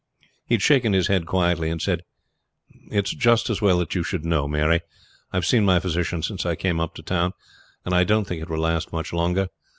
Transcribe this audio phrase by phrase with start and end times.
[0.47, 2.01] He had shaken his head quietly and said:
[2.89, 4.81] "It is just as well that you should know, Mary.
[5.31, 7.33] I have seen my physician since I came up to town,
[7.85, 9.49] and I don't think it will last much longer.